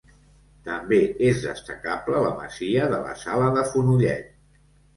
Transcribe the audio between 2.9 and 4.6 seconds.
de la Sala de Fonollet.